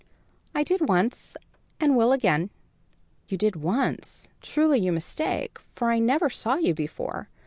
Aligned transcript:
"I 0.55 0.63
did 0.63 0.89
once, 0.89 1.37
and 1.79 1.95
will 1.95 2.11
again." 2.11 2.49
"You 3.27 3.37
did 3.37 3.57
once? 3.57 4.29
Truly 4.41 4.79
you 4.79 4.91
mistake, 4.91 5.59
for 5.75 5.91
I 5.91 5.99
never 5.99 6.27
saw 6.27 6.55
you 6.55 6.73
before. 6.73 7.29